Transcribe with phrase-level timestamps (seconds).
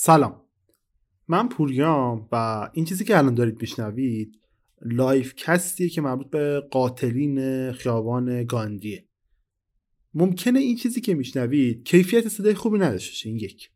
[0.00, 0.40] سلام.
[1.28, 4.38] من پوریام و این چیزی که الان دارید میشنوید
[4.82, 9.08] live cast یه که مربوط به قاتلین خیابان گاندیه.
[10.14, 13.70] ممکنه این چیزی که میشنوید کیفیت صدای خوبی نداشته این یک.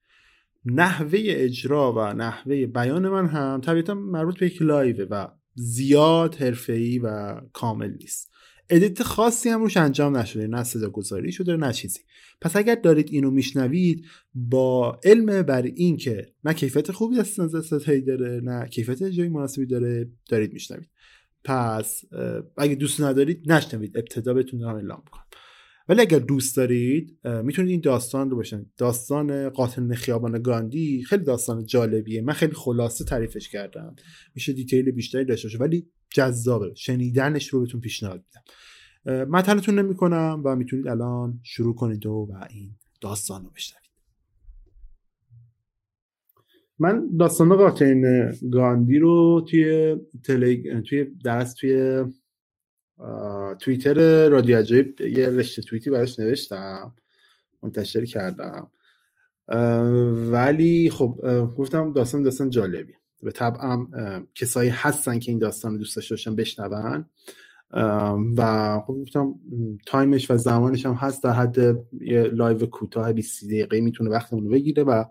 [0.65, 6.99] نحوه اجرا و نحوه بیان من هم طبیعتا مربوط به یک لایوه و زیاد حرفه‌ای
[6.99, 8.31] و کامل نیست.
[8.73, 12.01] edit خاصی هم روش انجام نشده نه صدا گذاری شده نه چیزی.
[12.41, 14.05] پس اگر دارید اینو میشنوید
[14.35, 19.31] با علم بر این که نه کیفیت خوبی از نظر صدایی داره نه کیفیت اجرایی
[19.31, 20.91] مناسبی داره دارید میشنوید.
[21.45, 22.05] پس
[22.57, 23.99] اگه دوست ندارید نشنوید.
[23.99, 25.25] ابتدا بهتون دارم اعلام کنم
[25.89, 31.67] ولی اگر دوست دارید می‌تونید این داستان رو بشن داستان قاتل خیابان گاندی خیلی داستان
[31.67, 32.23] جالبیه.
[32.23, 33.97] من خیلی خلاصه تعریفش کردم.
[34.35, 35.59] میشه دیتیل بیشتری داشته باشه.
[35.59, 36.73] ولی جذابه.
[36.75, 39.31] شنیدنش رو بهتون پیشنهاد میدم.
[39.31, 43.83] متنتون نمی کنم و می‌تونید الان شروع کنید و, و این داستان رو بشنوید.
[46.79, 50.83] من داستان قاتل گاندی رو توی تلگ...
[50.83, 52.05] توی درس توی
[53.59, 56.95] توییتر رادیو عجایب یه رشته توییتی براش نوشتم.
[57.63, 58.71] منتشر کردم.
[60.31, 61.21] ولی خب
[61.59, 62.93] گفتم داستان داستان جالبی.
[63.23, 63.89] به طبعم
[64.35, 67.05] کسایی هستن که این داستان رو دوست باشن بشنون.
[68.37, 69.35] و خب گفتم
[69.87, 71.59] تایمش و زمانش هم هست در حد
[72.01, 75.05] یه لایو کوتاه 20 دقیقه می‌تونه وقتمون رو بگیره و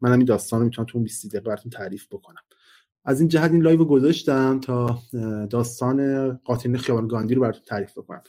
[0.00, 2.42] منم این داستان رو می‌تونم تو 20 دقیقه براتون تعریف بکنم.
[3.04, 4.98] از این جهت این لایو گذاشتم تا
[5.50, 8.22] داستان قاتل خیابان گاندی رو براتون تعریف بکنم.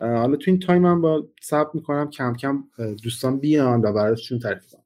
[0.00, 2.64] حالا تو این تایم هم باز صبر می‌کنم کم کم
[3.02, 4.82] دوستان بیان و براتون تعریف کنم.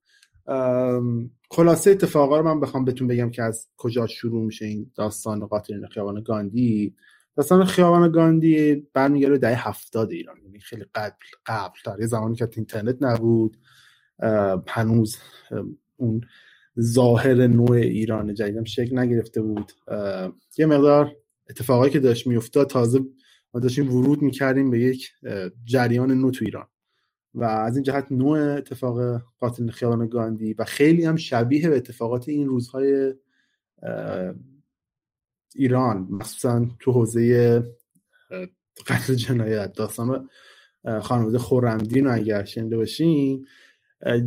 [1.50, 5.86] خلاصه اتفاقا رو من بخوام بهتون بگم که از کجا شروع میشه این داستان قاتل
[5.86, 6.94] خیابان گاندی.
[7.36, 11.16] داستان خیابان گاندی برمیگرده دهه هفتاد ایران یعنی خیلی قبل
[11.46, 13.56] قبل تا یه زمانی که اینترنت نبود.
[14.68, 15.16] هنوز
[15.96, 16.20] اون
[16.80, 19.72] ظاهر نوع ایران جدیدم شکل نگرفته بود.
[20.58, 21.16] یه مقدار
[21.50, 23.00] اتفاقایی که داشت میافتاد تازه
[23.54, 25.12] ما داشتیم ورود می‌کردیم به یک
[25.64, 26.66] جریان نو تو ایران.
[27.34, 32.28] و از این جهت نوع اتفاق قاتل خیابان گاندی و خیلی هم شبیه به اتفاقات
[32.28, 33.14] این روزهای
[35.54, 37.62] ایران مخصوصا تو حوزه
[38.86, 40.28] قتل جنایت داستان
[41.02, 43.46] خانواده خورمدین رو اگر شنده باشین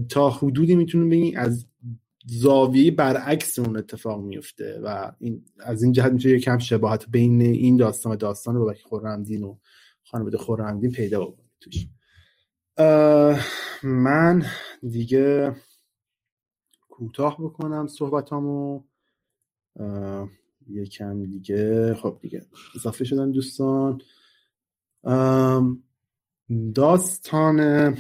[0.09, 1.65] تا حدودی می‌تونیم بگیم از
[2.25, 7.77] زاویه برعکس اون اتفاق میفته و این از این جهت میشه کم شباهت بین این
[7.77, 9.57] داستان و داستان بابک خورمدین و
[10.03, 11.87] خانواده خورمدین پیدا بکنید توش.
[13.83, 14.45] من
[14.89, 15.55] دیگه
[16.89, 18.83] کوتاه بکنم صحبتامو.
[20.67, 21.93] یکم دیگه.
[21.93, 24.01] خب دیگه اضافه شدن دوستان.
[26.75, 27.97] داستان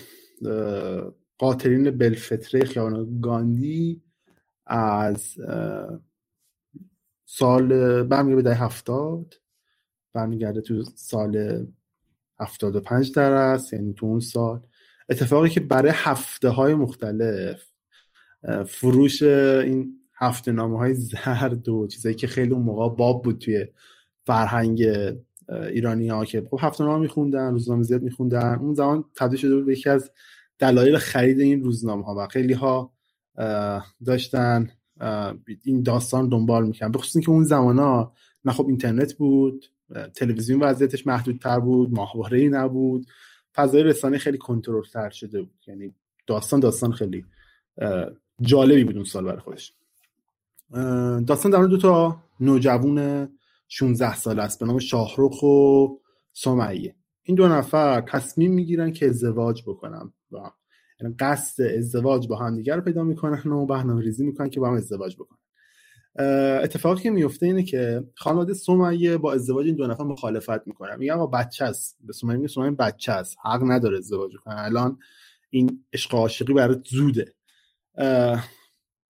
[1.37, 4.04] قاتلین بلفتره خیابان گاندی.
[4.67, 5.37] از
[7.25, 9.33] سال برمیگرده به ده هفتاد
[10.13, 11.65] برمیگرده تو سال
[12.39, 14.61] هفتاد و پنج درست یعنی تو اون سال.
[15.09, 17.61] اتفاقی که برای هفته های مختلف
[18.67, 23.67] فروش این هفته نامه های زرد و چیزایی که خیلی اون موقع باب بود توی
[24.25, 24.83] فرهنگ
[25.49, 29.65] ایرانی ها که خب هفته نامه میخوندن روزنامه زیاد میخوندن اون زمان تبدیل شده بود
[29.65, 30.11] به یکی از
[30.59, 32.94] دلایل خرید این روزنامه ها و خیلی ها
[34.05, 34.69] داشتن
[35.63, 38.13] این داستان دنبال می‌کنن به خصوص که اون زمان ها
[38.45, 39.65] نه خب اینترنت بود
[40.15, 43.07] تلویزیون وضعیتش محدودتر بود ماهواره ای نبود.
[43.55, 45.63] فضای رسانه خیلی کنترل تر شده بود.
[45.67, 45.93] یعنی
[46.27, 47.25] داستان داستان خیلی
[48.41, 49.73] جالبی بود اون سال برای خودش.
[51.27, 53.29] داستان در دو تا نوجوان
[53.67, 54.59] 16 ساله است.
[54.59, 55.87] به نام شاهرخ و
[56.33, 56.95] سمیه.
[57.23, 60.13] این دو نفر تصمیم می‌گیرن که ازدواج بکنن.
[60.31, 60.37] و
[61.01, 64.67] یعنی قصد ازدواج با هم دیگر رو پیدا می‌کنن و برنامه ریزی می‌کنن که با
[64.67, 65.37] هم ازدواج بکنن.
[66.63, 71.13] اتفاقی که میفته اینه که خانواده سمیه با ازدواج این دو نفر مخالفت می‌کنن میگن
[71.13, 71.97] آقا بچه است.
[71.99, 73.37] به سمیه میگه سمیه بچه است.
[73.43, 74.99] حق نداره ازدواج کنه الان
[75.49, 77.33] این عشق عاشقی برات زوده.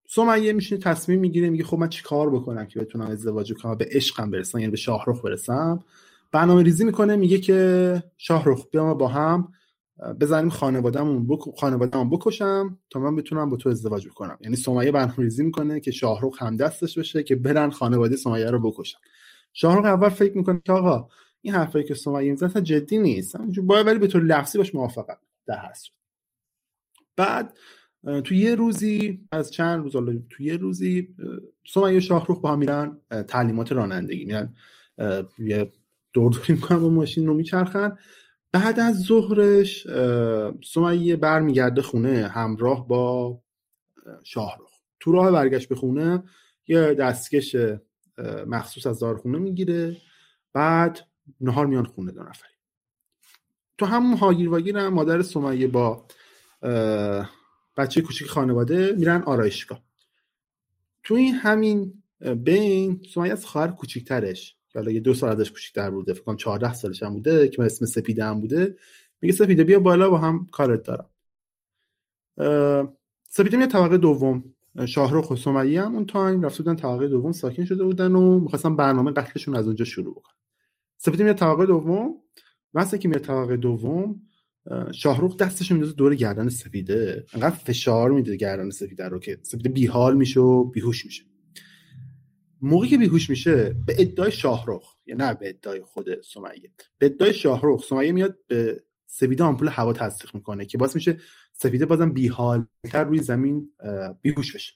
[0.09, 3.89] سمیه میشینه تصمیم می‌گیره میگه خب من چی کار بکنم که بتونم ازدواج کنم به
[3.91, 5.83] عشقم برسم یعنی به شاهرخ برسم.
[6.31, 9.51] برنامه ریزی می‌کنه میگه که شاهرخ بیا با هم
[10.21, 11.39] بزنیم خانوادهمون بک...
[11.59, 14.37] خانوادهمون بکشم تا من بتونم با تو ازدواج بکنم.
[14.41, 18.71] یعنی سمیه برنامه ریزی می‌کنه که شاهرخ هم دستش بشه که برن خانواده سمیه رو
[18.71, 18.97] بکشن.
[19.53, 21.09] شاهرخ اول فکر می‌کنه که آقا
[21.41, 23.37] این حرفایی که سمیه می‌زنه جدی نیست.
[23.63, 25.87] باید ولی به طور لفظی باش موافقت در هست
[27.15, 27.57] بعد
[28.23, 29.93] تو یه روزی از چند روز
[30.29, 31.15] تو یه روزی
[31.73, 32.97] سمیه شاهرخ با هم میرن
[33.27, 34.25] تعلیمات رانندگی.
[34.25, 34.53] میرن
[35.39, 35.71] یه
[36.13, 37.97] دور می‌کنن با ماشین رو میچرخن.
[38.55, 39.87] بعد از ظهرش
[40.63, 43.41] سمیه برمیگرده خونه همراه با
[44.23, 44.71] شاهرخ.
[44.99, 46.23] تو راه برگشت به خونه
[46.67, 47.55] یه دستکش
[48.47, 49.97] مخصوص از دارخونه می‌گیره.
[50.53, 50.99] بعد
[51.41, 52.53] نهار میان خونه دو نفری.
[53.77, 56.07] تو همون هاگیر واگیر هم مادر سمیه با
[57.77, 59.83] بچه کوچیک خانواده میرن آرایشگاه.
[61.03, 62.03] تو این همین
[62.43, 66.73] بین سمیه از خواهر کوچیکترش حالا یه دو سال ازش کوچیکتر بوده فکر کنم 14
[66.73, 68.75] سالش هم بوده که اسم سپیده هم بوده.
[69.21, 71.09] میگه سپیده بیا بالا با هم کارت دارم.
[73.29, 74.43] سپیده میاد طبقه دوم
[74.87, 78.75] شاهرخ و سمیه هم اون تایم رفته بودن طبقه دوم ساکن شده بودن و می‌خواستن
[78.75, 80.35] برنامه قتلشون از اونجا شروع بکنن.
[80.97, 82.15] سپیده میاد طبقه دوم
[82.73, 84.21] واسه که میاد طبقه دوم
[84.91, 87.25] شاهروخ دستش میندازه دور گردن سپیده.
[87.33, 91.23] انقدر فشار میده گردن سپیده رو که سپیده بیحال میشه و بیهوش میشه.
[92.61, 96.71] موقعی که بیهوش میشه به ادعای شاهروخ یا نه به ادعای خود سمیه.
[96.97, 101.17] به ادعای شاهروخ سمیه میاد به سپیده آمپول هوا تصدیق می‌کنه که باعث میشه
[101.53, 103.69] سپیده بازم بیحالتر روی زمین
[104.21, 104.73] بیهوش بشه.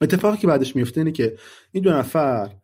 [0.00, 1.38] اتفاقی که بعدش میفته اینه که
[1.72, 2.56] این دو نفر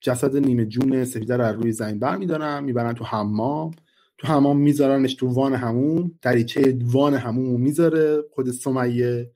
[0.00, 3.70] جسد نیمه جون سپیده رو روی زمین برمیدارن می‌برن تو حمام.
[4.18, 9.32] تو حمام میذارنش تو وان همون دریچه وان همون می‌ذاره خود سمیه.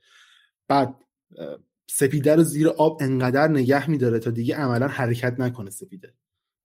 [0.68, 0.94] بعد
[1.94, 6.14] سپیده رو زیر آب انقدر نگه میداره تا دیگه عملا حرکت نکنه سپیده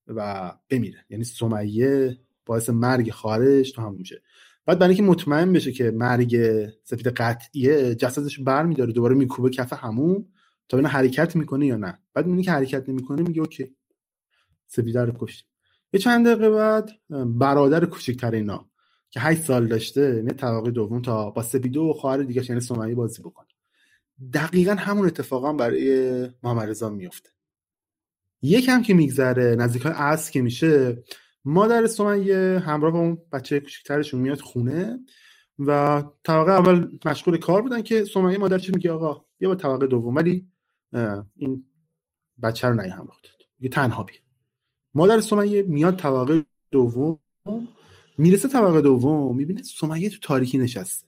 [0.06, 1.04] و بمیره.
[1.10, 4.22] یعنی سمیه باعث مرگ خارج تو همون میشه.
[4.66, 6.36] بعد برای اینکه مطمئن بشه که مرگ
[6.84, 10.26] سپیده قطعیه جسدش بر میداره دوباره میکوبه کف همون
[10.68, 11.98] تا ببینه حرکت می‌کنه یا نه.
[12.14, 13.76] بعد می‌بینه که حرکت نمی‌کنه میگه اوکی.
[14.66, 15.48] سپیده رو کشت.
[15.92, 16.90] یه چند دقیقه بعد
[17.26, 18.70] برادر کوچکتر اینا
[19.10, 22.94] که 8 سال داشته نه طبقه دوم تا با سپیده و خواهر دیگه یعنی سمیه
[22.94, 23.48] بازی بکنه.
[24.34, 27.30] دقیقا همون اتفاقا برای محمد رضا میفته
[28.42, 31.02] یکم که میگذره نزدیک های که میشه
[31.44, 34.98] مادر سمیه همراه با اون بچه کوچکترشون میاد خونه
[35.58, 39.86] و طبقه اول مشغول کار بودن که سمیه مادر چی میگه؟ آقا یه با طبقه
[39.86, 40.48] دوم ولی
[41.36, 41.64] این
[42.42, 43.70] بچه رو نهی همراه داد.
[43.70, 44.16] تنها بیا.
[44.94, 47.18] مادر سمیه میاد طبقه دوم
[48.18, 51.06] می‌رسه طبقه دوم می‌بینه سمیه تو تاریکی نشسته.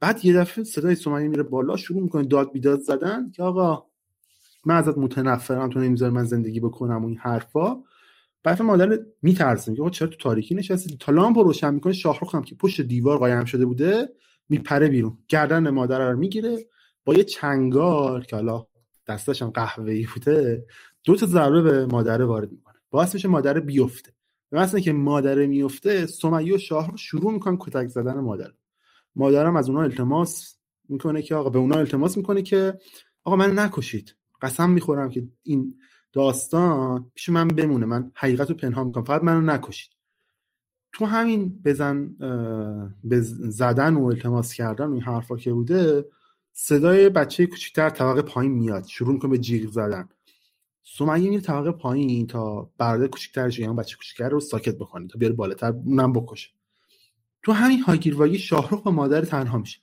[0.00, 3.84] بعد یه دفعه صدای سمیه میره بالا شروع می‌کنه داد بیداد زدن که آقا
[4.66, 7.76] من ازت متنفرم تو نمی‌ذاری من زندگی بکنم و این حرفا.
[8.42, 12.54] بعد مادر میترسه میگه چرا تو تاریکی نشستی؟ تا لامپ روشن می‌کنه شاهرخ هم که
[12.54, 14.08] پشت دیوار قایم شده بوده
[14.48, 15.18] میپره بیرون.
[15.28, 16.58] گردن مادر رو می‌گیره
[17.04, 18.66] با یه چنگار که حالا
[19.06, 20.66] دستش هم قهوه‌ای بوده
[21.04, 22.74] دو تا ضربه به مادر وارد می‌کنه.
[22.90, 24.12] باعث میشه مادر بیفته.
[24.52, 28.52] مثلا که مادر میفته سمیه و شاه شروع می‌کنن کتک زدن مادر.
[29.18, 30.56] مادرم از اونا التماس
[30.88, 32.78] می‌کنه که آقا به اونا التماس می‌کنه که
[33.24, 34.16] آقا من نکشید.
[34.42, 35.74] قسم می‌خورم که این
[36.12, 37.86] داستان پیش من بمونه.
[37.86, 39.04] من حقیقت رو پنهان می‌کنم.
[39.04, 39.90] فقط منو نکشید.
[40.92, 42.14] تو همین بزن
[43.04, 46.04] به زدن و التماس کردن و این حرفا که بوده
[46.52, 48.84] صدای بچه کوچیکتر طبقه پایین میاد.
[48.84, 50.08] شروع می‌کنه به جیغ زدن.
[50.82, 55.34] سمیه میره طبقه پایین تا برادر کوچیکترش یعنی بچه کوچیکتر رو ساکت بکنه تا بیاره
[55.34, 56.50] بالاتر اونم بکشه.
[57.48, 59.80] تو همین هاگیرواگی شاهرخ و مادر تنها میشه.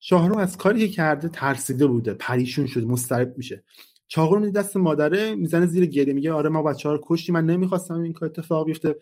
[0.00, 3.64] شاهرخ از کاری که کرده ترسیده بوده پریشون شده مضطرب میشه.
[4.08, 7.46] چاقو رو دست مادره می‌زنه زیر گریه میگه آره ما بچه ها رو کشتی من
[7.46, 8.96] نمی‌خواستم این کار اتفاق بیفته.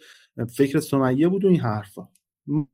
[0.57, 2.09] فکر سمیه بود و این حرفا.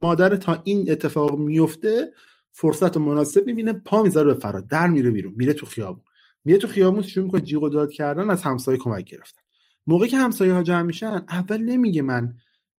[0.03, 2.13] مادر تا این اتفاق میفته
[2.53, 6.05] فرصت مناسب می‌بینه پا می‌ذاره به فرار در میره بیرون میره تو خیابون.
[6.45, 9.43] میره تو خیابون شروع می‌کنه جیغ و داد کردن از همسایه کمک گرفتن.
[9.87, 12.35] موقعی که همسایه ها جمع میشن اول نمیگه من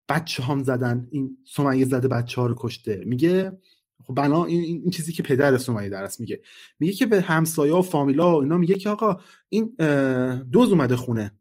[0.09, 3.03] بچه هم زدن این سمیه زده بچه ها رو کشته.
[3.05, 3.57] میگه
[4.03, 6.41] خب بنا این, این چیزی که پدر سمیه درست میگه.
[6.79, 9.75] میگه که به همسایه و فامیلا و اینا میگه که آقا این
[10.51, 11.31] دوز اومده خونه.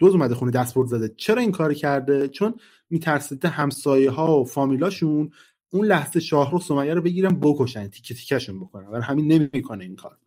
[0.00, 1.14] دوز اومده خونه دستبرد زده.
[1.16, 2.54] چرا این کار کرده؟ چون
[2.90, 5.30] میترسیده همسایه ها و فامیلاشون
[5.70, 8.86] اون لحظه شاهرخ سمیه رو بگیرن بکشن تیکه تیکشون بکنن.
[8.86, 10.18] و همین نمی‌کنه این کار.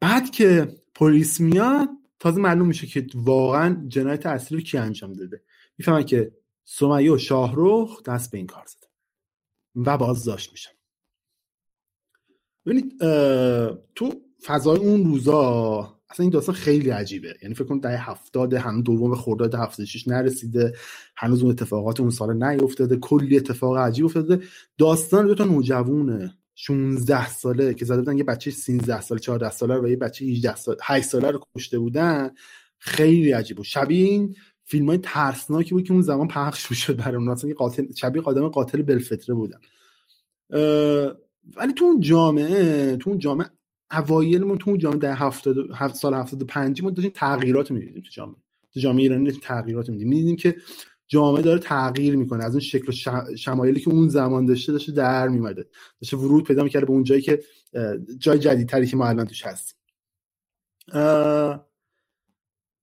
[0.00, 5.42] بعد که پلیس میاد تازه معلوم میشه که واقعا جنایت اصلی رو کی انجام داده.
[5.78, 6.32] می‌فهمن که
[6.70, 8.86] سمیه و شاهروخ دست به این کار زده
[9.76, 10.70] و بازداشت میشن.
[12.66, 12.98] ببینید
[13.94, 14.12] تو
[14.44, 17.34] فضای اون روزا اصلا این داستان خیلی عجیبه.
[17.42, 20.76] یعنی فکر کنم دهه هفتاد هنوز دوم خرداد 76 نرسیده
[21.16, 24.42] هنوز اون اتفاقات اون سال نیفتاده کلی اتفاق عجیب افتاده.
[24.78, 29.78] داستان دو تا نوجوونه 16 ساله که زده بودن یه بچه 13 ساله 14 ساله
[29.78, 32.30] و یه بچه 18 ساله 8 ساله رو کشته بودن.
[32.78, 33.66] خیلی عجیب بود.
[33.66, 34.36] شبیه این
[34.70, 38.48] فیلم های ترسناکی بود که اون زمان پخش می‌شد برای اون اصلا قاتل شبیه آدم
[38.48, 39.58] قاتل بلفتره بودن.
[41.56, 43.46] ولی تو اون جامعه تو اون جامعه
[43.90, 48.36] اوایلمون تو اون جامعه در 70 سال 75 ما داشتیم تغییرات می‌دیدیم تو جامعه.
[48.74, 50.08] تو جامعه ایرانی تغییرات می‌دیدیم.
[50.08, 50.56] می‌دیدیم که
[51.06, 52.44] جامعه داره تغییر می‌کنه.
[52.44, 52.92] از اون شکل و
[53.36, 55.66] شمایلی که اون زمان داشته داشته در میمده
[56.00, 57.42] داشته ورود پیدا می‌کرده به اون جایی که
[58.18, 59.78] جای جدیدتری که ما الان توش هستیم.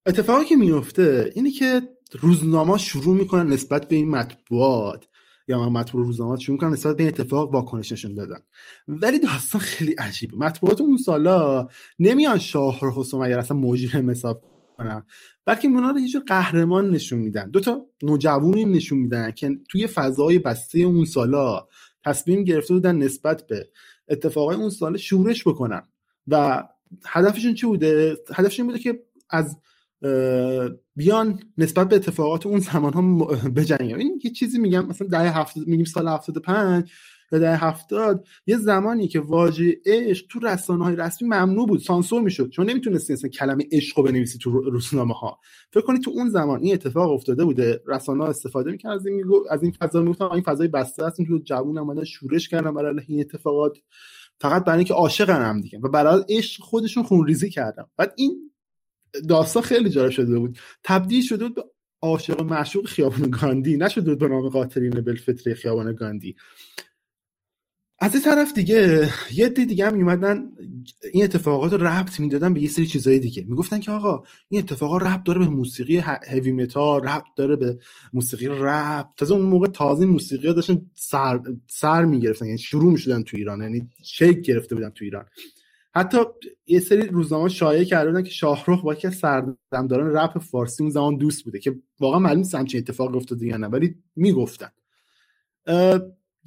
[0.06, 1.82] اتفاقی که میفته اینه که
[2.12, 5.06] روزنامه شروع می‌کنن نسبت به این مطبوعات.
[5.48, 8.40] یا من مطبوع روزنامه شروع می‌کنن نسبت به این اتفاق واکنش نشون دادن.
[8.88, 10.38] ولی داستان خیلی عجیبه.
[10.38, 11.68] مطبوعات اون سالا
[12.00, 14.44] نمیان شاهرخ و سمیه اصلا مجرم حساب
[14.78, 15.06] کنن
[15.46, 17.50] بلکه اونا رو هیچ قهرمان نشون میدن.
[17.50, 21.68] دو تا نوجوانی نشون میدن که توی فضای بسته اون سالا
[22.06, 23.70] تصمیم گرفته بودن نسبت به
[24.10, 25.82] اتفاقای اون سال شورش بکنن.
[26.28, 26.64] و
[27.06, 29.58] هدفشون چی بوده؟ هدفشون بوده که از
[30.96, 35.62] بیان نسبت به اتفاقات اون زمان ها بجنگن این یه چیزی میگم مثلا ده هفته
[35.68, 36.92] میگیم سال 75
[37.32, 42.22] یا ده هفتاد یه زمانی که واژه عشق تو رسانه های رسمی ممنوع بود سانسور
[42.22, 42.50] می‌شد.
[42.50, 45.40] چون نمی‌تونستی اصلا کلمه عشق رو بنویسی تو روزنامه ها
[45.74, 47.82] فکر کنید تو اون زمان این اتفاق افتاده بوده.
[47.88, 51.40] رسانه ها استفاده می‌کنن از این از این فضا می‌گفتن این فضای بسته است تو
[51.44, 53.78] جوون اومدن شورش کردن برای این اتفاقات.
[54.40, 55.80] فقط برای اینکه عاشقن هم دیگه.
[55.80, 57.84] و برای عشق خودشون خونریزی کردن.
[57.98, 58.52] بعد این
[59.30, 60.58] داستان خیلی جالب شده بود.
[60.84, 61.64] تبدیل شده بود به
[62.02, 63.78] عاشق معشوق خیابان گاندی.
[63.78, 66.36] نشده بود به نام قاتلین بلفتری خیابان گاندی.
[68.00, 70.44] از این طرف دیگه یه دی دیگه هم میومدن
[71.14, 73.46] این اتفاقات رو ربط می‌دادن به یه سری چیزهای دیگه.
[73.48, 77.80] می‌گفتن که آقا این اتفاقات ربط داره به موسیقی هوی متال ربط داره به
[78.14, 79.08] موسیقی رپ.
[79.18, 82.46] تازه اون موقع تازه موسیقی داشتن سر, سر می‌گرفتن.
[82.46, 83.62] یعنی شروع می‌شدن تو ایران.
[83.62, 85.26] یعنی شیک گرفته بودن تو ایران.
[85.98, 86.18] حتی
[86.68, 91.18] یه سری روزنامه شایع کرده بودن که شاهرخ با که سردمداران رپ فارسی اون زمان
[91.18, 94.70] دوست بوده که واقعا معلوم نیست همچین اتفاق افتاده یا نه ولی می‌گفتن.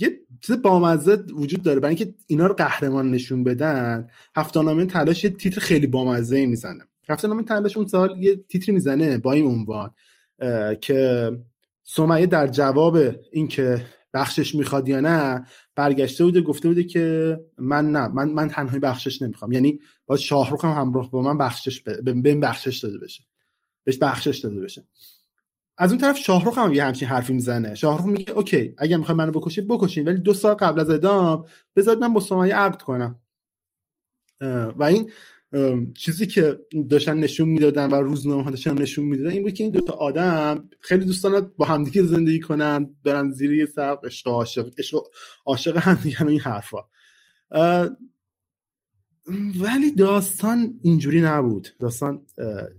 [0.01, 5.31] یه چیز بامزه وجود داره برای اینکه اینا رو قهرمان نشون بدن هفتانامه تلاش یه
[5.31, 6.85] تیتر خیلی بامزه می‌زنه.
[7.09, 9.91] هفتانامه تلاش اون سال یه تیتری می‌زنه با این عنوان
[10.81, 11.31] که
[11.83, 12.99] سمیه در جواب
[13.33, 18.81] اینکه بخشش می‌خواد یا نه برگشته بوده گفته بوده که من نه من من تنهایی
[18.81, 19.53] بخشش نمی‌خوام.
[19.53, 23.25] یعنی باید شاهرخ هم همراه با من بخشش به بخشش داده بشه.
[23.85, 24.85] بهش بخشش داده بشه.
[25.79, 27.75] از اون طرف شاهرخ هم یه همچین حرفی می‌زنه.
[27.75, 31.45] شاهرخ میگه اوکی اگه می‌خوای منو بکشید بکشین ولی دو سال قبل از اعدام
[31.77, 33.21] بذارید من با سمیه عقد کنم.
[34.77, 35.11] و این
[35.95, 36.59] چیزی که
[36.91, 40.69] داشتن نشون می‌دادن و روزنامه ها داشتن نشون می‌دادن این بود که این دوتا آدم
[40.81, 44.99] خیلی دوستان با همدیگه زندگی کنن برن زیر یه سقف عشق عاشق عشق
[45.47, 46.79] عاشق همدیگه این حرفا.
[49.61, 51.69] ولی داستان اینجوری نبود.
[51.81, 52.23] داستان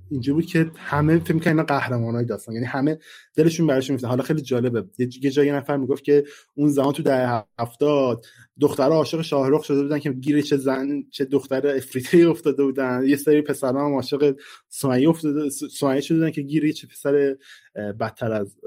[0.09, 2.55] اینجوری بود که همه فکر می‌کردن قهرمان های داستان.
[2.55, 2.99] یعنی همه
[3.35, 4.85] دلشون براشون میفته حالا خیلی جالبه.
[4.97, 6.23] یه جایی نفر می‌گفت که
[6.55, 8.25] اون زمان تو دهه هفتاد
[8.59, 13.03] دخترها عاشق شاهرخ شده بودن که گیر چه زن چه دختر افریقی افتاده بودن.
[13.07, 14.35] یه سری پسران هم عاشق
[14.69, 17.37] سمیه افتاده سمیه شده بودن که گیر چه پسر
[17.75, 18.57] بدتر از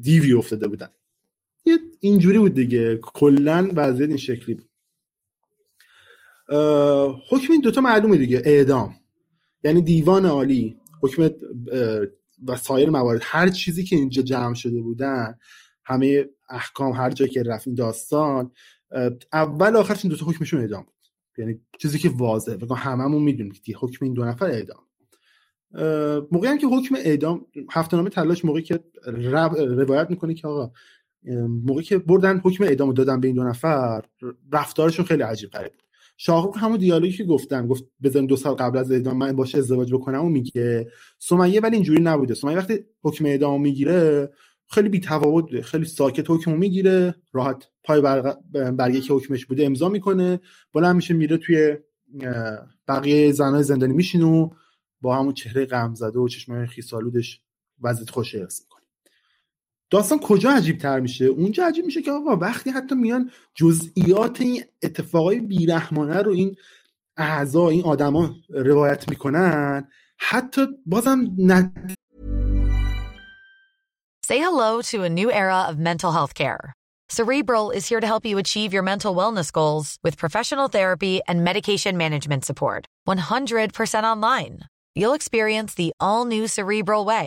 [0.00, 0.88] دیوی افتاده بودن.
[1.66, 2.98] یه اینجوری بود دیگه.
[3.02, 4.71] کلا وضعیت این شکلی بود.
[7.28, 8.42] حکم این دوتا معلومه دیگه.
[8.44, 8.94] اعدام.
[9.64, 11.30] یعنی دیوان عالی حکم
[12.46, 13.20] و سایر موارد.
[13.24, 15.38] هر چیزی که اینجا جمع شده بودن
[15.84, 18.50] همه احکام هر جایی که رفت این داستان
[19.32, 20.94] اول آخرش این دوتا حکمشون اعدام بود.
[21.38, 22.56] یعنی چیزی که واضحه.
[22.56, 24.82] بگم هممون می‌دونیم که حکم این دو نفر اعدام.
[26.32, 28.80] موقعی هم که حکم اعدام هفته نامه تلاش موقعی که
[29.56, 30.72] روایت می‌کنه که آقا
[31.48, 34.04] موقعی که بردن حکم اعدام دادن به این دو نفر
[34.52, 35.72] رفتارشون خیلی عجیب غریب
[36.16, 39.94] شاهرخ همون دیالوگی که گفتم گفت بزن دو سال قبل از اعدام من باشه ازدواج
[39.94, 40.90] بکنم و میگه.
[41.18, 42.34] سمیه ولی اینجوری نبوده.
[42.34, 44.30] سمیه وقتی حکم اعدام می‌گیره
[44.70, 45.62] خیلی بی بوده.
[45.62, 48.00] خیلی ساکت حکم می‌گیره راحت پای
[48.52, 50.40] برگه که حکمش بوده امضا می‌کنه.
[50.72, 51.76] بلند میشه میره توی
[52.88, 54.50] بقیه زنای زندانی میشینه و
[55.00, 57.40] با همون چهره غم زده و چشمای خیسالودش
[57.82, 58.34] وضعیت خوش
[59.92, 64.64] داستان کجا عجیب تر میشه اونجا عجیب میشه که آقا وقتی حتی میان جزئیات این
[64.82, 66.56] اتفاقای بیرحمانه رو این
[67.16, 71.72] اعضا این آدما روایت می‌کنن حتی بازم نه
[74.26, 76.62] Say hello to a new era of mental health care.
[77.18, 81.44] Cerebral is here to help you achieve your mental wellness goals with professional therapy and
[81.50, 82.86] medication management support.
[83.08, 84.54] 100% online.
[84.98, 87.26] You'll experience the all new Cerebral way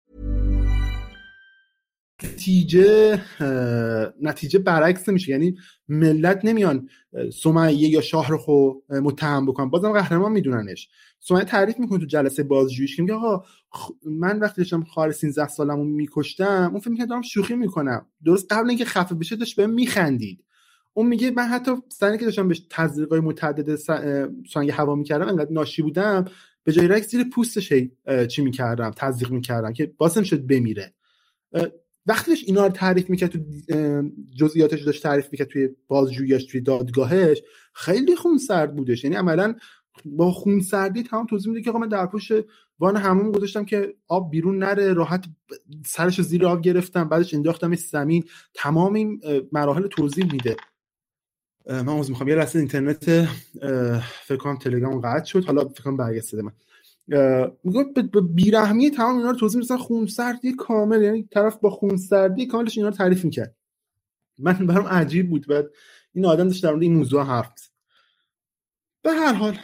[2.23, 3.21] نتیجه
[4.21, 6.89] نتیجه برعکس نمیشه یعنی ملت نمیان
[7.33, 9.69] سمیه یا شاهرخ رو متهم بکنن.
[9.69, 10.89] بازم قهرمان میدوننش.
[11.19, 13.43] سمیه تعریف می‌کنه تو جلسه بازجوییش که میگه آقا
[14.05, 18.05] من وقتی داشتم خال 13 سالمو میکشتم اون فکر می‌کنه دارم شوخی می‌کنم.
[18.25, 20.43] درست قبل اینکه خفه بشه داشت بهم میخندید.
[20.93, 23.75] اون میگه من حتی سنی که داشتم بهش تزریقای متعدد
[24.53, 26.25] سنگ هوا می‌کردم انقدر ناشی بودم
[26.63, 27.73] به جای رکس زیر پوستش
[28.29, 30.93] چی می‌کردم تزریق می‌کردم که باسم شد بمیره.
[32.05, 33.39] وقتی داشت اینا رو تعریف می‌کرد تو
[34.37, 37.41] جزئیاتش داشت تعریف می‌کرد توی بازجوییش توی دادگاهش.
[37.73, 39.03] خیلی خون سرد بودش.
[39.03, 39.55] یعنی عملا
[40.05, 42.31] با خون سردی تمام توضیح میده که آقا من در پشت
[42.79, 45.25] وان همون گذاشتم که آب بیرون نره راحت
[45.85, 48.23] سرش زیر آب گرفتم بعدش انداختم زمین.
[48.53, 50.55] تمام این مراحل توضیح میده.
[51.69, 52.29] من عذر می‌خوام.
[52.29, 53.27] یه لحظه اینترنت
[54.25, 55.45] فکر کنم تلگرام قطع شد.
[55.45, 56.51] حالا فکر کنم برگشت من.
[57.63, 62.77] میگه به بیرحمی تمام اینا رو توضیح میدن خونسردی کامل یعنی طرف با خونسردی کاملش
[62.77, 63.55] اینا رو تعریف می‌کرد.
[64.39, 65.47] من برام عجیب بود.
[65.47, 65.65] بعد
[66.13, 67.69] این آدم داشت در مورد این موضوع حرف
[69.01, 69.57] به هر حال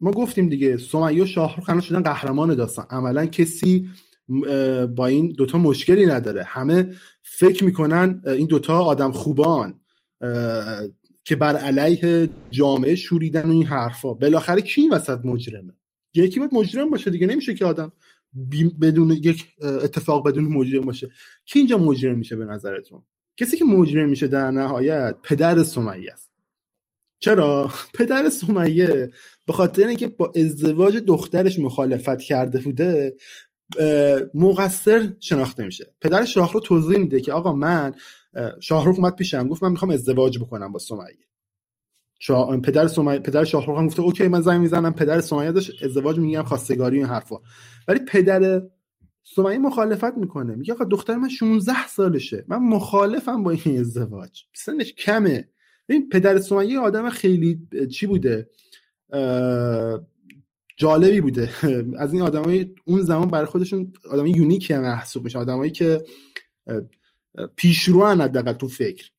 [0.00, 2.86] ما گفتیم دیگه سمیه و شاهرخ الان شدن قهرمان داستان.
[2.90, 3.88] عملا کسی
[4.96, 6.42] با این دوتا مشکلی نداره.
[6.42, 9.80] همه فکر می‌کنن این دوتا آدم خوبان.
[11.26, 14.14] که بر علیه جامعه شوریدن این حرفا.
[14.14, 15.72] بالاخره کی وسط مجرمه؟
[16.14, 17.92] یکی باید مجرم باشه دیگه نمیشه که آدم
[18.80, 21.10] بدون یک اتفاق بدون مجرم باشه.
[21.44, 23.02] کی اینجا مجرم میشه به نظرتون؟
[23.36, 26.30] کسی که مجرم میشه در نهایت پدر سمیه است.
[27.18, 29.10] چرا؟ پدر سمیه
[29.46, 33.16] به خاطر اینکه با ازدواج دخترش مخالفت کرده بوده
[34.34, 35.94] مقصر شناخته میشه.
[36.00, 37.94] پدر شاهرخ رو توضیح میده که آقا من
[38.60, 41.26] شاهرخ اومد پیشم گفت من می‌خوام ازدواج بکنم با سمیه.
[42.64, 44.92] پدر سمیه پدر شاهرخ هم گفته اوکی من زنگ می‌زنم.
[44.92, 47.36] پدر سمیه داشت ازدواج میگم خواستگاری این حرفا.
[47.88, 48.62] ولی پدر
[49.22, 50.54] سمیه مخالفت می‌کنه.
[50.54, 52.44] میگه آقا دختر من 16 سالشه.
[52.48, 54.42] من مخالفم با این ازدواج.
[54.54, 55.48] سنش کمه.
[55.88, 58.50] این پدر سمیه آدم خیلی چی بوده؟
[60.76, 61.50] جالبی بوده.
[61.98, 66.04] از این آدمای اون زمان برای خودشون آدمای یونیکی محسوب میشه آدمایی که
[67.56, 69.10] پیشرو حداقل تو فکر.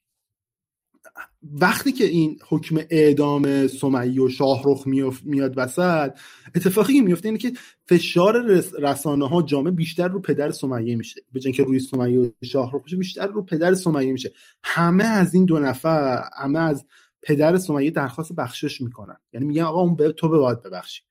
[1.44, 4.88] وقتی که این حکم اعدام سمیه و شاهرخ
[5.24, 6.12] میاد وسط
[6.56, 7.52] اتفاقی که میفته اینه که
[7.86, 8.46] فشار
[8.80, 11.22] رسانه ها جامعه بیشتر رو پدر سمیه میشه.
[11.32, 14.34] به که روی سمیه و شاهرخ میشه بیشتر رو پدر سمیه میشه.
[14.64, 16.86] همه از این دو نفر همه از
[17.22, 19.18] پدر سمیه درخواست بخشش می‌کنن.
[19.34, 21.07] یعنی میگن آقا اون به تو به باید ببخشی.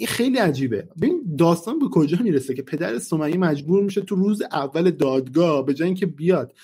[0.00, 0.88] این خیلی عجیبه.
[1.02, 5.74] ببین داستان به کجا می‌رسه که پدر سمیه مجبور میشه تو روز اول دادگاه به
[5.74, 6.54] جای اینکه بیاد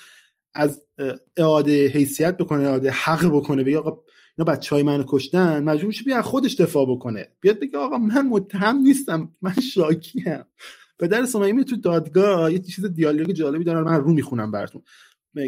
[0.55, 0.83] از
[1.37, 4.03] اعاده حیثیت بکنه اعاده حق بکنه بگه آقا
[4.38, 7.29] اینا بچه های منو کشتن مجبور میشه بیا خودش دفاع بکنه.
[7.40, 10.44] بیاد بگه آقا من متهم نیستم من شاکیم.
[10.99, 14.83] پدر سمیه تو دادگاه یه چیز دیالوگ جالبی دارن من رو می‌خونم براتون.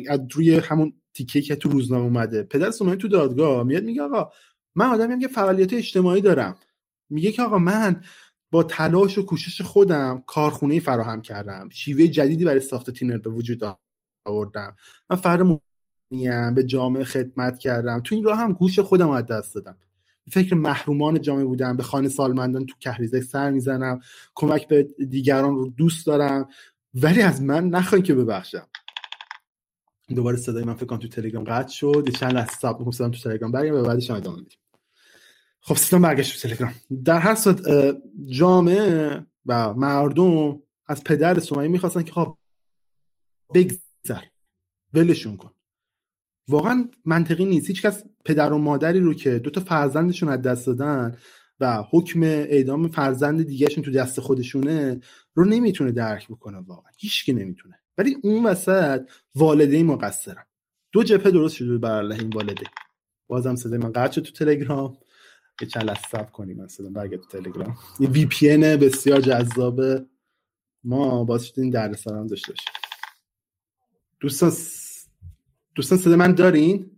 [0.08, 2.42] از روی همون تیکه که تو روزنامه اومده.
[2.42, 4.30] پدر سمیه تو دادگاه میاد میگه آقا
[4.74, 6.56] من آدمیم که فعالیت اجتماعی دارم.
[7.10, 8.02] میگه که آقا من
[8.50, 11.68] با تلاش و کوشش خودم کارخونه فراهم کردم.
[11.68, 13.78] شیوه جدیدی برای ساخت تینر به وجود
[14.24, 14.76] آوردم.
[15.10, 15.60] من فرد
[16.10, 18.00] میم به جامعه خدمت کردم.
[18.00, 19.78] تو این راه هم گوش خودم از دست دادم.
[20.30, 21.76] فکر محرومان جامعه بودم.
[21.76, 24.00] به خانه سالمندان تو کهریزه سر می‌زنم.
[24.34, 26.48] کمک به دیگران رو دوست دارم.
[26.94, 28.68] ولی از من نخواهی که ببخشم.
[30.16, 32.08] دوباره صدای من فکر کنم تو تلگرام قطع شد.
[32.20, 34.58] چند لحظه صبر تو تلگرام برگردم و بعدش ادامه میدیم.
[35.60, 36.74] خب سیستم برگشت به تلگرام.
[37.04, 37.60] در هر صورت
[38.26, 42.38] جامعه و مردم از پدر سمیه می‌خواستن که خب
[43.54, 44.22] بگذر.
[44.94, 45.50] ولشون کن.
[46.48, 47.66] واقعا منطقی نیست.
[47.66, 51.16] هیچ کس پدر و مادری رو که دو تا فرزندشون از دست دادن
[51.60, 55.00] و حکم اعدام فرزند دیگهشون تو دست خودشونه
[55.34, 56.92] رو نمی‌تونه درک بکنه واقعا.
[56.98, 57.80] هیچکی نمی‌تونه.
[57.98, 59.00] ولی اون وسط
[59.34, 60.44] والدین مقصرن.
[60.92, 62.66] دو جبهه درست شده بر این والده.
[63.26, 64.98] بازم صدای من قطع تو تلگرام.
[65.60, 67.76] یه چند لحظه کنیم مثلا برگرد تو تلگرام.
[68.00, 69.80] یه وی پی بسیار جذاب
[70.84, 72.72] ما باز شد این دردسر هم داشته باشیم.
[74.20, 74.52] دوستان
[75.74, 76.90] دوستان صدا من دارین؟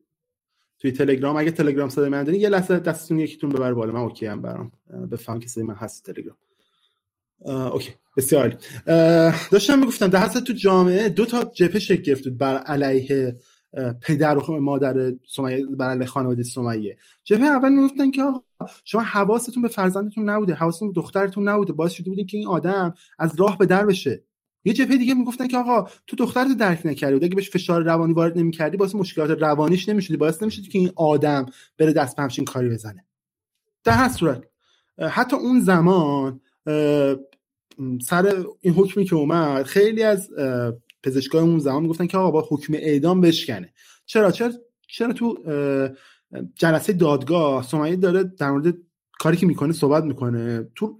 [0.79, 3.92] توی تلگرام؟ اگه تلگرام صدا من دارین یه لحظه دستتون یکیتون ببر بالا.
[3.92, 4.73] من اوکی هم برام.
[5.12, 6.37] بفهم که صدا من هست تلگرام.
[7.73, 7.92] اوکی.
[8.16, 8.59] بسیار
[9.51, 12.29] داشتم می‌گفتم در تو جامعه دو تا جبهه شکل گرفت.
[12.29, 13.37] بر علیه
[14.02, 16.96] پدر و مادر سمیه برای خانواده سمیه.
[17.24, 18.40] جبهه اول می‌گفتن که آقا
[18.85, 21.72] شما حواستون به فرزندتون نبوده حواستون به دخترتون نبوده.
[21.72, 24.24] باعث شده بودین که این آدم از راه به در بشه.
[24.64, 27.14] یه جبهه دیگه می‌گفتن که آقا تو دخترت درک نکردی.
[27.14, 30.16] بود اگه بهش فشار روانی وارد نمی‌کردی باعث مشکلات روانیش نمی‌شدی.
[30.16, 31.46] باعث نمی‌شدی که این آدم
[31.78, 33.04] بره دست به همچین کاری بزنه.
[33.85, 34.42] در هر صورت
[34.98, 36.40] حتی اون زمان
[38.02, 40.30] سر این حکمی که اومد خیلی از
[41.03, 43.73] پزشکای اون زمان می‌گفتن که آقا با حکم اعدام بشکنه.
[44.07, 44.53] چرا؟ چرا؟
[44.89, 45.39] چرا تو
[46.55, 48.75] جلسه دادگاه سمیه داره در مورد
[49.19, 50.99] کاری که می‌کنه صحبت می‌کنه؟ تو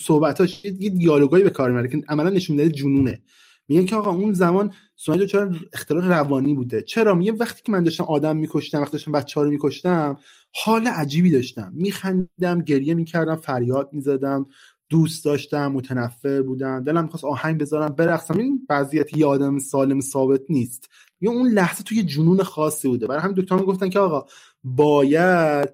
[0.00, 3.22] صحبتاش یه دیالوگایی به کار می‌بره که عملا نشون میده جنونه.
[3.68, 7.84] میگن که آقا اون زمان سمیه چرا اختلال روانی بوده؟ چرا؟ میگه وقتی که من
[7.84, 10.18] داشتم آدم میکشتم وقتی داشتم بچه رو میکشتم
[10.54, 11.72] حال عجیبی داشتم.
[11.74, 14.46] میخندم گریه می‌کردم فریاد می‌زدم.
[14.92, 16.84] دوست داشتم متنفر بودم.
[16.84, 18.38] دلم می‌خواست آهنگ بذارم برقصم.
[18.38, 20.88] این وضعیت آدم سالم ثابت نیست.
[21.20, 23.06] یا اون لحظه توی جنون خاصی بوده.
[23.06, 24.24] برای همین دکتر گفتن که آقا
[24.64, 25.68] باید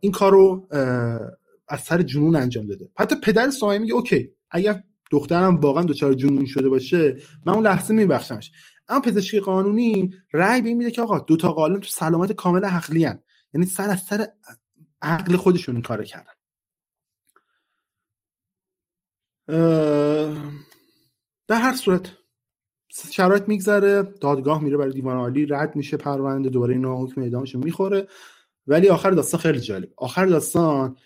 [0.00, 0.66] این کار رو
[1.68, 6.46] از سر جنون انجام داده حتی پدر سایه میگه اوکی اگر دخترم واقعا دچار جنون
[6.46, 8.52] شده باشه من اون لحظه میبخشمش.
[8.88, 13.00] اما پزشکی قانونی رأی به میده که آقا دو تا تو سلامت کامل عقلی
[13.54, 14.26] یعنی سر از سر
[15.02, 16.32] عقل خودشون این کار کردن.
[21.48, 22.12] در هر صورت
[23.10, 28.08] شرایط میگذره دادگاه میره برای دیوان عالی رد میشه پرونده دوباره اینا حکم اعدامش می‌خوره.
[28.66, 29.88] ولی آخر داستان خیلی جالب.
[29.96, 30.96] آخر داستان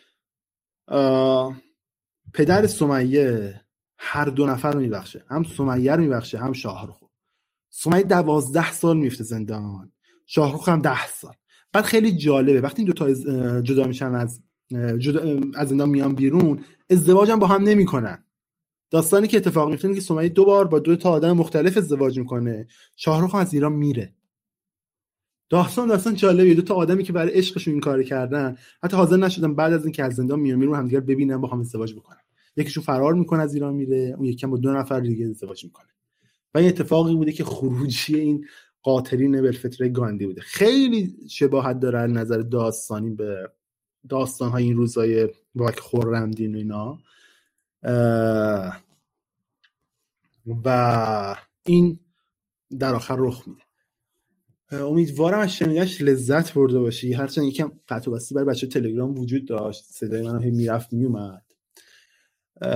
[2.35, 3.61] پدر سمیه
[3.99, 5.25] هر دو نفر رو میبخشه.
[5.29, 7.03] هم سمیه رو میبخشه هم شاهرخ
[7.71, 9.93] سمیه دوازده سال میفته زندان.
[10.27, 11.35] شاهرخ هم ده سال.
[11.73, 12.61] بعد خیلی جالبه.
[12.61, 13.13] وقتی این دوتا
[13.61, 14.43] جدا میشن از
[14.99, 18.25] جدا از زندان میان بیرون ازدواج هم با هم نمی‌کنن.
[18.91, 22.69] داستانی که اتفاق میفته که سمیه دو بار با دو تا آدم مختلف ازدواج می‌کنه.
[22.97, 24.15] شاهرخ از ایران میره.
[25.51, 26.55] داستان داستان جالبیه.
[26.55, 30.05] دو تا آدمی که برای عشقشون این کار کردن حتی حاضر نشدن بعد از اینکه
[30.05, 32.21] از زندان میان میرون همدیگر ببینن با هم ازدواج بکنن.
[32.57, 35.89] یکیشون فرار می‌کنه از ایران میره اون یکی با دو نفر دیگه ازدواج می‌کنه.
[36.55, 38.47] و این اتفاقی بوده که خروجی این
[38.83, 40.41] قاتلین بالفطره گاندی بوده.
[40.41, 43.51] خیلی شباهت داره نظر داستانی به
[44.09, 46.99] داستان های این روزای باک خورمدین و اینا.
[50.65, 52.01] و این
[52.79, 53.63] در آخر رخ میده.
[54.73, 57.13] امیدوارم از شنیدنش لذت برده باشی.
[57.13, 59.85] هرچند یکم قطع و وصلی برای بچه‌های تلگرام وجود داشت.
[59.85, 61.43] صدای من هی می‌رفت میومد.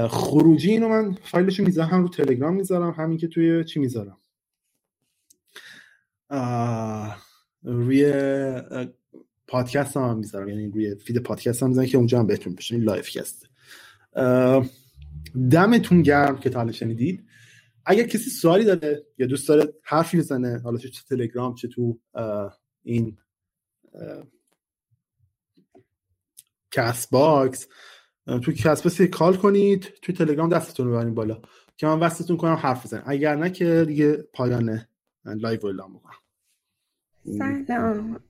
[0.09, 4.17] خروجی اینو من فایلشو می‌ذارم هم رو تلگرام می‌ذارم همین که توی چی می‌ذارم.
[7.63, 8.13] روی
[9.47, 10.49] پادکست هم, می‌ذارم.
[10.49, 13.47] یعنی روی feed پادکست هم می‌ذارم که اونجا هم بهتون بشه این live cast ه
[15.51, 17.27] دمتون گرم که تا شنیدید.
[17.87, 22.01] اگر کسی سوالی داره یا دوست داره حرفی بزنه حالا چه تو تلگرام چه تو
[22.83, 23.19] این
[26.71, 27.67] Castbox
[28.27, 31.43] تو Castbox call کنید تو تلگرام دستتون رو ببرین بالا
[31.77, 33.03] که من وصلتون کنم حرف بزنم.
[33.07, 34.87] اگر نه که دیگه پایان
[35.25, 36.15] لایو اعلام بکنم
[37.67, 38.21] سلام.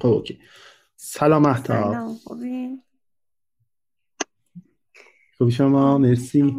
[0.00, 0.38] خب اوکی.
[0.96, 2.82] سلام احتاب سلام خوبی؟
[5.42, 6.56] خوبی شما مرسی.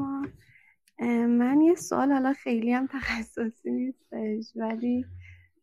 [1.28, 5.06] من یه سوال حالا خیلی هم تخصصی نیستش ولی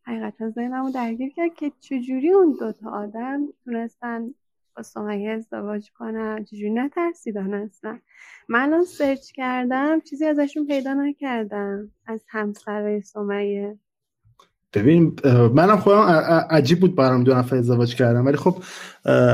[0.03, 4.33] حقیقتا ذهنمو درگیر کرد که چجوری اون دوتا آدم تونستن
[4.77, 7.99] با سمیه ازدواج کنن؟ چجوری نترسیدن اصلا؟
[8.47, 13.77] من الان سرچ کردم چیزی ازشون پیدا نکردم از همسرای سمیه.
[14.73, 15.15] ببین
[15.53, 15.97] منم خودم
[16.49, 18.63] عجیب بود برام دو نفر ازدواج کردم ولی خب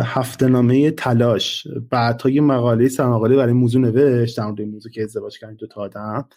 [0.03, 1.67] هفته نامه تلاش.
[1.89, 4.37] بعد یه مقاله سرمقاله برای موضوع نوشت.
[4.37, 6.27] در مورد موضوع که ازدواج کردن دو تا آدم.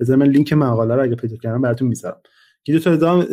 [0.00, 2.20] بذار من لینک مقاله رو اگه پیدا کردم براتون می‌ذارم.
[2.64, 3.26] که دو تا آدم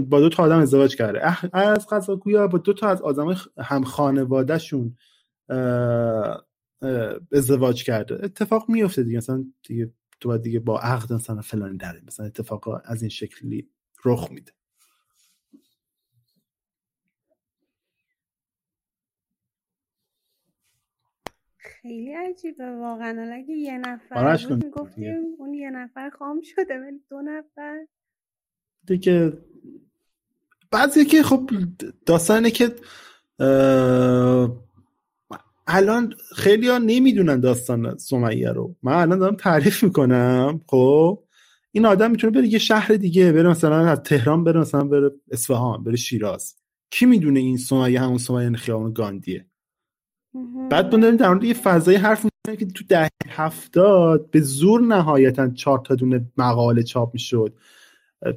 [0.00, 1.56] با دو تا آدم ازدواج کرده.
[1.56, 4.96] از قضا گویا با دو تا از آدم هم خانوادهشون
[7.32, 8.24] ازدواج کرده.
[8.24, 9.16] اتفاق میفته دیگه.
[9.16, 13.68] مثلا دیگه تو دیگه با عقد مثلا فلان داره مثلا اتفاق از این شکلی
[14.04, 14.52] رخ میده.
[21.84, 23.32] خیلی عجیبه واقعا.
[23.32, 27.86] اگه یه نفر بود می‌گفتیم اون یه نفر خام شده ولی دو نفر.
[28.86, 29.32] دیگه
[30.70, 31.50] بعضی که خب
[32.06, 32.74] داستانه که
[35.66, 38.76] الان خیلی ها نمی‌دونن داستان سمیه رو.
[38.82, 41.24] من الان دارم تعریف می‌کنم خب؟
[41.72, 45.84] این آدم می‌تونه بره یه شهر دیگه بره مثلا از تهران بره مثلا بره اصفهان
[45.84, 46.56] بره شیراز.
[46.90, 49.46] کی می‌دونه این سمیه همون سمیه خیابان گاندیه؟
[50.70, 55.48] بعد ما در مورد یه فضای حرف می‌زنیم که تو ده هفتاد به زور نهایتا
[55.48, 57.54] چهار تا دونه مقاله چاپ می‌شد.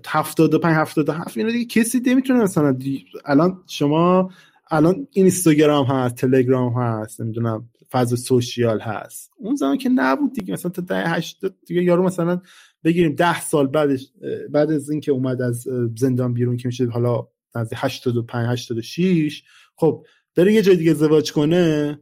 [0.08, 2.78] 75 77 اینو دیگه کسی نمی‌تونه مثلا
[3.26, 4.32] الان شما
[4.72, 9.32] الان اینستاگرام هست تلگرام هست نمی‌دونم فاز سوشیال هست.
[9.38, 12.42] اون زمان که نبود دیگه مثلا تا ده هشت دیگه یارو مثلا
[12.84, 14.12] بگیریم ده سال بعدش
[14.50, 19.44] بعد از اینکه اومد از زندان بیرون که میشه حالا از 85 86
[19.76, 20.06] خب
[20.38, 22.00] داره یه جای دیگه ازدواج کنه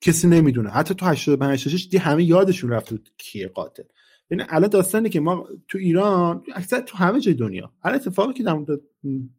[0.00, 0.70] کسی نمی‌دونه.
[0.70, 3.82] حتی تو 85 86 دی همه یادشون رفت کیه قاتل.
[4.30, 7.72] یعنی الان داستانی که ما تو ایران اکثر تو همه جای دنیا.
[7.84, 8.80] هر اتفاقی که در مورد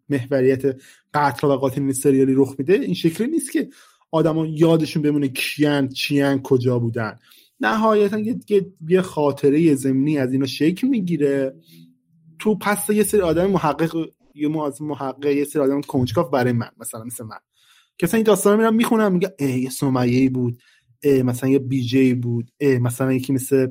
[0.10, 0.82] محوریت
[1.14, 3.70] قتل و قاتل سریالی رخ میده این شکلی نیست که
[4.12, 7.20] آدما یادشون بمونه کیان چیان کجا بودن.
[7.60, 8.40] نهایتا یه,
[8.88, 11.56] یه خاطره زمینی از اینا شکل می‌گیره.
[12.40, 14.48] تو پس یه سری آدم محقق یه
[14.82, 17.38] محقق یه سری آدم کنجکاف برای من مثلا مثل من.
[17.98, 20.62] که این داستان میرم می‌خونم میگه یه سمیه بود
[21.06, 23.68] مثلا یه بی جی بود مثلا یکی مثل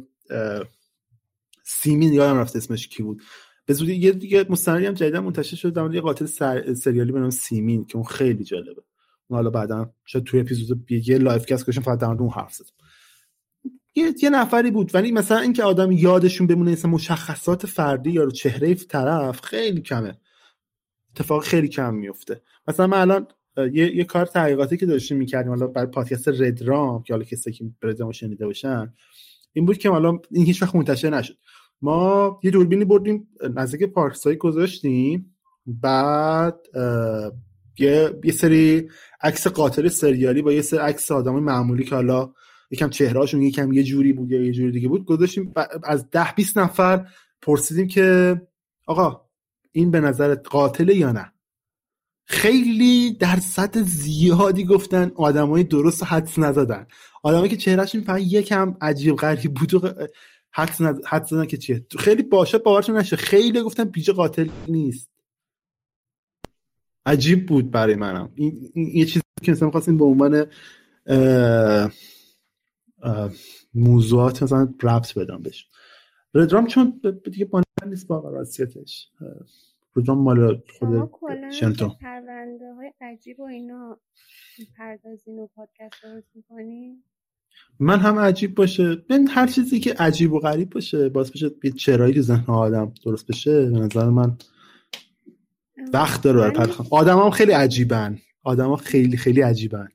[1.64, 3.22] سیمین یادم رفته اسمش کی بود.
[3.66, 6.26] به زودی یه دیگه مستندی هم جدیدا منتشر شد در یه قاتل
[6.74, 8.82] سریالی به نام سیمین که اون خیلی جالبه.
[9.28, 12.70] اون حالا بعدا شاید توی اپیزود یه live cast کشن فقط در اون حرف زدم.
[13.94, 18.74] یه،, یه نفری بود ولی مثلا اینکه آدم یادشون بمونه مثلا مشخصات فردی یا چهره
[18.74, 20.18] طرف خیلی کمه.
[21.10, 25.66] اتفاق خیلی کم میفته مثلا من الان یه, یه کار تحقیقاتی که داشتیم می‌کردیم حالا
[25.66, 28.94] برای پادکست ردرام که حالا کسی که ردرام شنیده باشن
[29.52, 31.36] این بود که حالا این هیچ وقت منتشر نشد.
[31.82, 36.58] ما یه دوربینی بردیم نزدیک پارک ساعی گذاشتیم بعد
[37.78, 38.88] یه, یه سری
[39.20, 42.32] عکس قاتل سریالی با یه سری عکس آدم معمولی که حالا
[42.70, 45.52] یکم چهرهاشون یکم یه جوری بود یه جوری دیگه بود گذاشتیم
[45.84, 47.06] از ده 20 نفر
[47.42, 48.40] پرسیدیم که
[48.86, 49.20] آقا
[49.72, 51.32] این به نظر قاتل یا نه؟
[52.26, 56.86] خیلی درصد زیادی گفتن آدمای درست حدس نزدن.
[57.22, 59.74] آدمایی که چهرهشون فقط یکم عجیب غریب بود.
[59.74, 59.92] و
[60.50, 63.16] حدس حدس زدن که چیه؟ خیلی باشه باورتون نشه.
[63.16, 65.10] خیلی گفتن بیجه قاتل نیست.
[67.06, 68.32] عجیب بود برای منم.
[68.34, 70.46] این, یه چیزی که مثلا خواستیم به عنوان
[73.74, 75.66] موضوعات مثلا ربط بدم بهش.
[76.34, 79.10] ردرام چون دیگه با نیست با راستیتش.
[79.96, 80.62] ردرام مال
[81.10, 84.00] خود شنتون پرونده های عجیب و اینا
[84.78, 87.02] پردازین و پادکست درست می‌کنین؟
[87.80, 88.94] من هم عجیب باشه.
[88.94, 92.92] ببین هر چیزی که عجیب و غریب باشه باز بشه یه چرایی تو ذهن آدم
[93.04, 93.70] درست بشه.
[93.70, 94.36] به نظر من
[95.92, 98.18] وقت داره برای آدم هم خیلی عجیبن.
[98.42, 99.88] آدم ها خیلی خیلی عجیبن.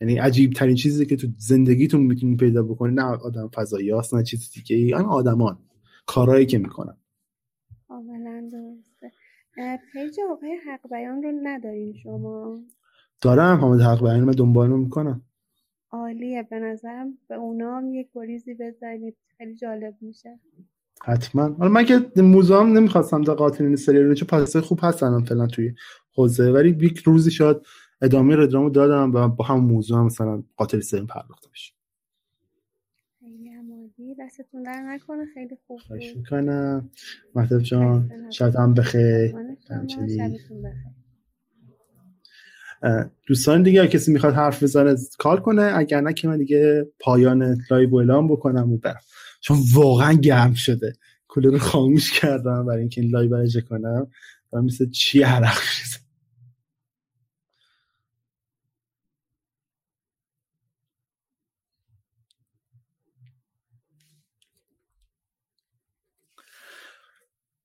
[0.00, 4.22] یعنی عجیب ترین چیزی که تو زندگیتون می‌تونید پیدا بکنید نه آدم فضایی هاست نه
[4.22, 5.58] چیز دیگه ای این آدمان.
[6.06, 6.96] کارهایی که می‌کنن.
[9.92, 12.60] پیج آقای حق بیان رو ندارین شما؟
[13.20, 15.22] دارم حامد حق بیان رو دنبال می‌کنم.
[15.90, 19.16] عالیه به نظرم به اونا هم یک گریزی بزنید.
[19.38, 20.40] خیلی جالب میشه.
[21.04, 21.42] حتما.
[21.42, 21.94] حالا من که
[22.50, 25.74] هم نمی‌خواستم در قاتلین سریال چون پاسه خوب هستن فعلا توی
[26.14, 26.52] حوزه.
[26.52, 27.56] ولی یک روزی شاید
[28.02, 31.72] ادامه ردرامو دادم و با هم موضوع هم مثلا قاتل سرین پرداخته بشه.
[34.12, 36.90] عمالی دستتون در نکنه خیلی خوب خواهش می‌کنم.
[37.34, 39.34] مهتب جان شاید هم بخیر.
[43.26, 45.62] دوستان دیگه کسی می‌خواد حرف بزنه call کنه.
[45.62, 49.00] اگر نه که من دیگه پایان لایو اعلام بکنم و برم.
[49.40, 50.92] چون واقعا گرم شده.
[51.28, 54.06] کولر رو خاموش کردم برای اینکه این لایو اجرا کنم.
[54.52, 56.02] و مثل چی عرق شده.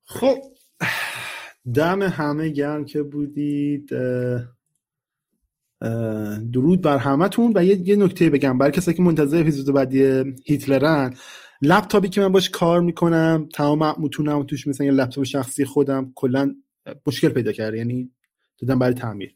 [0.10, 0.38] خب
[1.74, 3.90] دم همه گرم که بودید.
[6.52, 8.58] درود بر همتون و یه, نکته بگم.
[8.58, 11.14] برای کسایی که منتظر اپیزود بعدی هیتلرن
[11.62, 16.56] لپتاپی که من باش کار می‌کنم تمام متونم توش مثلا یه لپتاپ شخصی خودم کلا
[17.08, 18.12] مشکل پیدا کرده یعنی
[18.60, 19.36] دادم برای تعمیر.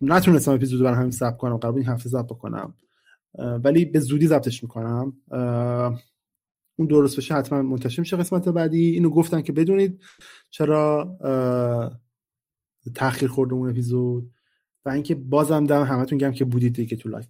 [0.00, 1.56] نتونستم اپیزود برای همین ثبت کنم.
[1.56, 2.74] قرار این هفته ضبط بکنم.
[3.38, 5.12] ولی به زودی ضبطش می‌کنم.
[6.80, 8.90] اون درست بشه حتما منتشر میشه قسمت بعدی.
[8.90, 10.00] اینو گفتم که بدونید
[10.50, 11.18] چرا
[12.94, 14.30] تاخیر خورده اون اپیزود.
[14.84, 17.26] و اینکه بازم دم همتون گرم که بودید دیگه تو لایو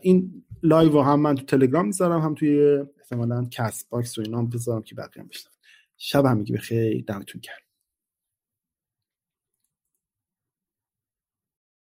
[0.00, 4.82] این لایو هم من تو تلگرام می‌ذارم هم توی احتمالا Castbox و اینا هم بذارم
[4.82, 5.52] که بقیه هم بشنون
[5.96, 7.04] شب همگی بخیر.
[7.08, 7.61] دمتون گرم.